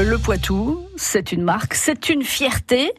[0.00, 2.92] Le Poitou, c'est une marque, c'est une fierté.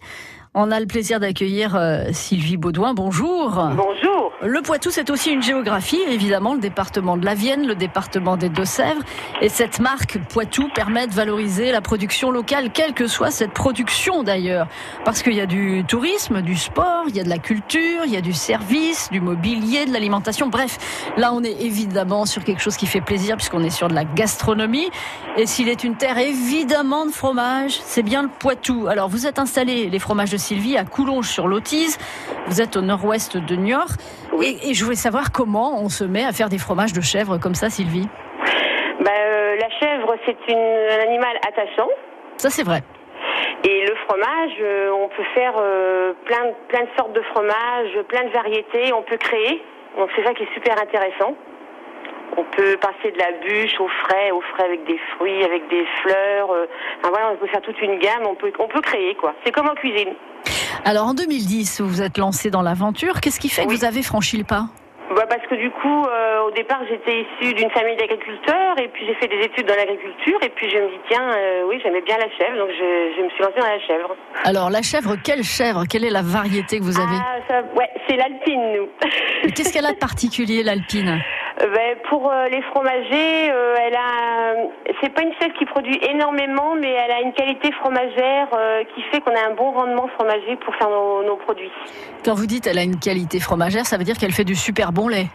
[0.54, 2.94] On a le plaisir d'accueillir euh, Sylvie Baudouin.
[2.94, 3.52] Bonjour.
[3.74, 4.29] Bonjour.
[4.42, 8.48] Le Poitou, c'est aussi une géographie, évidemment, le département de la Vienne, le département des
[8.48, 9.02] Deux-Sèvres.
[9.42, 14.24] Et cette marque Poitou permet de valoriser la production locale, quelle que soit cette production
[14.24, 14.68] d'ailleurs.
[15.04, 18.14] Parce qu'il y a du tourisme, du sport, il y a de la culture, il
[18.14, 20.48] y a du service, du mobilier, de l'alimentation.
[20.48, 20.78] Bref,
[21.18, 24.06] là, on est évidemment sur quelque chose qui fait plaisir puisqu'on est sur de la
[24.06, 24.90] gastronomie.
[25.36, 28.88] Et s'il est une terre évidemment de fromage, c'est bien le Poitou.
[28.88, 31.98] Alors, vous êtes installé, les fromages de Sylvie, à Coulonges-sur-Lotise.
[32.48, 33.92] Vous êtes au nord-ouest de Niort.
[34.42, 37.38] Et, et, je voulais savoir comment on se met à faire des fromages de chèvre
[37.38, 38.08] comme ça, Sylvie.
[39.02, 41.90] Bah, euh, la chèvre, c'est un animal attachant.
[42.38, 42.84] Ça, c'est vrai.
[43.64, 48.24] Et le fromage, euh, on peut faire euh, plein, plein de sortes de fromages, plein
[48.24, 49.62] de variétés, on peut créer.
[49.98, 51.36] Donc c'est ça qui est super intéressant.
[52.38, 55.86] On peut passer de la bûche au frais, au frais avec des fruits, avec des
[56.02, 56.52] fleurs.
[56.52, 56.66] Euh,
[57.00, 58.26] enfin, voilà, on peut faire toute une gamme.
[58.26, 59.34] On peut, on peut créer quoi.
[59.44, 60.14] C'est comme en cuisine.
[60.86, 63.20] Alors en 2010, vous vous êtes lancé dans l'aventure.
[63.22, 64.66] Qu'est-ce qui fait que vous avez franchi le pas?
[65.16, 69.08] Bah parce que du coup, euh, au départ, j'étais issue d'une famille d'agriculteurs et puis
[69.08, 72.02] j'ai fait des études dans l'agriculture et puis je me dis tiens, euh, oui, j'aimais
[72.02, 74.16] bien la chèvre, donc je, je me suis lancée dans la chèvre.
[74.44, 75.86] Alors la chèvre, quelle chèvre?
[75.90, 77.18] Quelle est la variété que vous avez?
[77.20, 78.88] Ah, ça, ouais, c'est l'alpine, nous.
[79.56, 81.20] Qu'est-ce qu'elle a de particulier, l'alpine?
[81.60, 84.54] Ben, pour euh, les fromagers, euh, elle a,
[85.02, 89.02] c'est pas une chèvre qui produit énormément, mais elle a une qualité fromagère euh, qui
[89.12, 91.72] fait qu'on a un bon rendement fromager pour faire nos, nos produits.
[92.24, 94.94] Quand vous dites elle a une qualité fromagère, ça veut dire qu'elle fait du super
[94.94, 95.28] bon lait.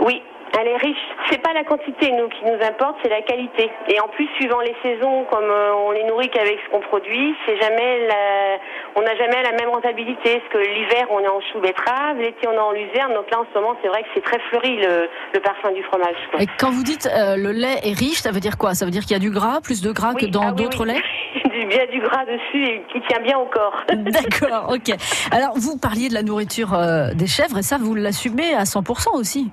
[0.00, 0.22] Oui,
[0.58, 1.06] elle est riche.
[1.30, 3.70] C'est pas la quantité nous qui nous importe, c'est la qualité.
[3.88, 7.34] Et en plus, suivant les saisons, comme euh, on les nourrit qu'avec ce qu'on produit,
[7.46, 8.58] c'est jamais la,
[8.96, 10.40] on n'a jamais la même rentabilité.
[10.40, 13.14] Parce que l'hiver, on est en chou betterave, l'été, on est en luzerne.
[13.14, 15.82] Donc là, en ce moment, c'est vrai que c'est très fleuri le, le parfum du
[15.84, 16.16] fromage.
[16.30, 16.42] quoi.
[16.42, 18.74] Et quand vous dites euh, le lait est riche, ça veut dire quoi?
[18.74, 20.84] Ça veut dire qu'il y a du gras, plus de gras que dans ah d'autres
[20.84, 20.94] oui.
[20.94, 21.02] laits?
[21.54, 23.84] Du bien du gras dessus et qui tient bien au corps.
[23.88, 24.92] D'accord, ok.
[25.30, 29.16] Alors vous parliez de la nourriture euh, des chèvres et ça vous l'assumez à 100%
[29.16, 29.52] aussi?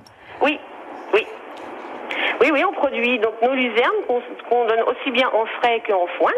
[2.42, 2.62] Oui, oui.
[2.68, 4.02] On produit donc nos luzernes
[4.48, 6.32] qu'on donne aussi bien en frais qu'en foin.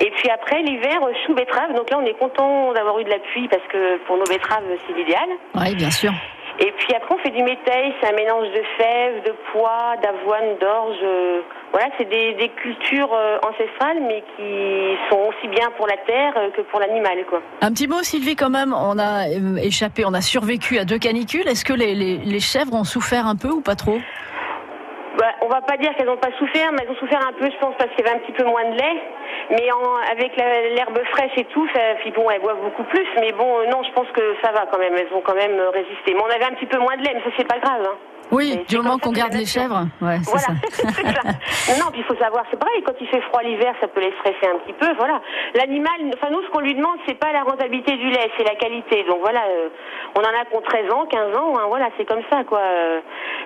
[0.00, 1.72] Et puis après, l'hiver, euh, chou betterave.
[1.74, 4.64] Donc là, on est content d'avoir eu de la pluie parce que pour nos betteraves,
[4.86, 5.28] c'est l'idéal.
[5.54, 6.12] Oui, bien sûr.
[6.60, 7.92] Et puis après, on fait du métail.
[8.00, 10.96] C'est un mélange de fèves, de pois, d'avoine, d'orge.
[11.02, 11.40] euh,
[11.72, 16.34] Voilà, c'est des, des cultures euh, ancestrales, mais qui sont aussi bien pour la terre
[16.36, 17.40] euh, que pour l'animal, quoi.
[17.62, 18.72] Un petit mot, Sylvie, quand même.
[18.72, 21.48] On a euh, échappé, on a survécu à deux canicules.
[21.48, 23.98] Est-ce que les, les- les chèvres ont souffert un peu ou pas trop?
[25.18, 27.48] Bah, on va pas dire qu'elles n'ont pas souffert, mais elles ont souffert un peu,
[27.48, 29.02] je pense, parce qu'il y avait un petit peu moins de lait.
[29.50, 33.06] Mais en, avec l'herbe fraîche et tout, ça, puis bon, elles boivent beaucoup plus.
[33.20, 34.94] Mais bon, euh, non, je pense que ça va quand même.
[34.96, 36.14] Elles ont quand même euh, résisté.
[36.14, 37.82] Mais on avait un petit peu moins de lait, mais ça, c'est pas grave.
[37.84, 37.96] Hein.
[38.30, 39.86] Oui, du moment qu'on garde les chèvres.
[40.00, 41.32] Ouais, c'est Voilà, ça.
[41.72, 41.84] ça.
[41.84, 44.12] Non, puis il faut savoir, c'est pareil, quand il fait froid l'hiver, ça peut les
[44.18, 45.20] stresser un petit peu, voilà.
[45.54, 48.54] L'animal, enfin nous, ce qu'on lui demande, c'est pas la rentabilité du lait, c'est la
[48.54, 49.04] qualité.
[49.04, 49.68] Donc voilà, euh,
[50.16, 52.60] on en a ont 13 ans, 15 ans, hein, voilà, c'est comme ça, quoi.
[52.60, 53.00] Euh,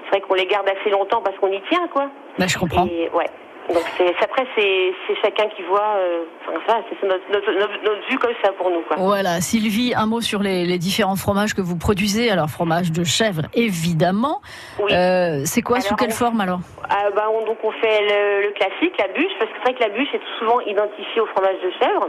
[0.05, 2.11] C'est vrai qu'on les garde assez longtemps parce qu'on y tient, quoi.
[2.39, 2.87] Bah, je comprends.
[2.87, 3.27] Et, ouais.
[3.69, 7.83] Donc c'est après, c'est c'est chacun qui voit, euh, enfin ça, c'est notre, notre, notre,
[7.85, 8.97] notre vue comme ça pour nous, quoi.
[8.99, 12.31] Voilà, Sylvie, un mot sur les, les différents fromages que vous produisez.
[12.31, 14.41] Alors, fromage de chèvre, évidemment.
[14.81, 14.93] Oui.
[14.95, 16.61] Euh, c'est quoi, sous quelle on- forme alors?
[16.89, 19.75] Ah, bah, on, donc on fait le, le classique, la bûche, parce que c'est vrai
[19.75, 22.09] que la bûche est souvent identifiée au fromage de chèvre.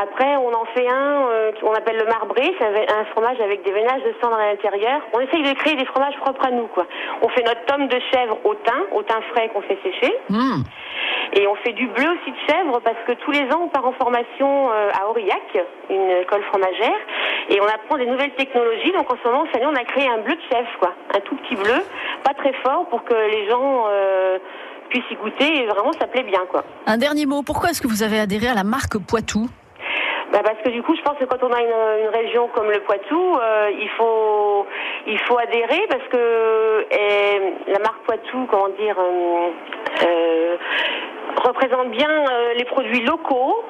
[0.00, 3.72] Après, on en fait un euh, qu'on appelle le marbré, c'est un, fromage avec des
[3.72, 5.00] veinages de cendre à l'intérieur.
[5.14, 6.86] On essaye de créer des fromages propres à nous, quoi.
[7.22, 10.14] On fait notre tome de chèvre au thym, au thym frais qu'on fait sécher.
[10.28, 10.62] Hmm.
[11.32, 13.86] Et on fait du bleu aussi de chèvre parce que tous les ans on part
[13.86, 16.98] en formation euh, à Aurillac, une école fromagère,
[17.48, 18.92] et on apprend des nouvelles technologies.
[18.92, 21.20] Donc en ce moment, cette année, on a créé un bleu de chèvre, quoi, un
[21.20, 21.82] tout petit bleu,
[22.22, 24.38] pas très fort, pour que les gens euh,
[24.90, 25.62] puissent y goûter.
[25.62, 26.64] Et vraiment, ça plaît bien, quoi.
[26.86, 27.42] Un dernier mot.
[27.42, 29.48] Pourquoi est-ce que vous avez adhéré à la marque Poitou?
[30.36, 32.70] Bah parce que du coup, je pense que quand on a une, une région comme
[32.70, 34.66] le Poitou, euh, il faut
[35.06, 39.48] il faut adhérer parce que eh, la marque Poitou, comment dire, euh,
[40.04, 40.56] euh,
[41.42, 43.64] représente bien euh, les produits locaux.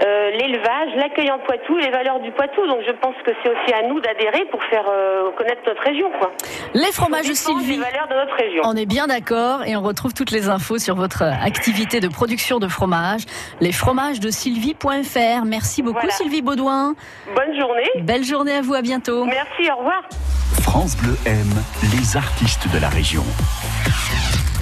[0.00, 2.66] Euh, l'élevage, l'accueil en Poitou, les valeurs du Poitou.
[2.66, 6.10] Donc je pense que c'est aussi à nous d'adhérer pour faire euh, connaître notre région.
[6.18, 6.32] Quoi.
[6.74, 7.76] Les fromages de Défendre Sylvie.
[7.76, 8.62] Les valeurs de notre région.
[8.64, 12.58] On est bien d'accord et on retrouve toutes les infos sur votre activité de production
[12.58, 13.22] de fromage,
[13.60, 15.44] les fromages de Sylvie.fr.
[15.44, 16.14] Merci beaucoup Voilà.
[16.14, 16.94] Sylvie Baudouin.
[17.34, 17.90] Bonne journée.
[18.02, 19.24] Belle journée à vous, à bientôt.
[19.24, 20.02] Merci, au revoir.
[20.62, 21.62] France Bleu aime
[21.96, 23.24] les artistes de la région.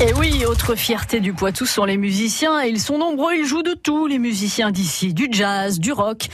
[0.00, 2.61] Et oui, autre fierté du Poitou sont les musiciens.
[2.64, 5.14] Et ils sont nombreux, ils jouent de tout, les musiciens d'ici.
[5.14, 6.26] Du jazz, du rock,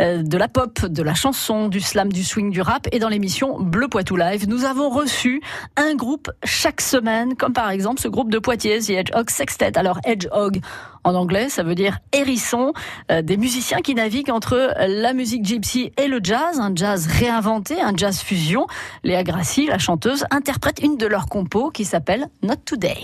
[0.00, 2.88] euh, de la pop, de la chanson, du slam, du swing, du rap.
[2.92, 5.42] Et dans l'émission Bleu Poitou Live, nous avons reçu
[5.76, 9.78] un groupe chaque semaine, comme par exemple ce groupe de Poitiers, The Hedgehog Sextet.
[9.78, 10.60] Alors Hedgehog,
[11.04, 12.72] En anglais, ça veut dire hérisson.
[13.12, 17.80] Euh, des musiciens qui naviguent entre la musique gypsy et le jazz, un jazz réinventé,
[17.80, 18.66] un jazz fusion.
[19.04, 22.96] Léa Grassi, la chanteuse, interprète une de leurs compos qui s'appelle Not Today.